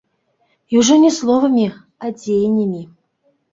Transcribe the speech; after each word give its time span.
І 0.75 0.81
ўжо 0.81 0.97
не 1.03 1.11
словамі, 1.19 1.67
а 2.07 2.13
дзеяннямі. 2.19 2.83